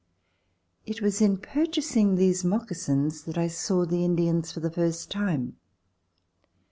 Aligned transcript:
It 0.83 0.99
was 0.99 1.21
in 1.21 1.37
purchasing 1.37 2.15
these 2.15 2.43
moccasins 2.43 3.21
that 3.25 3.37
I 3.37 3.47
saw 3.47 3.85
the 3.85 4.03
Indians 4.03 4.51
for 4.51 4.59
the 4.59 4.71
first 4.71 5.11
time. 5.11 5.57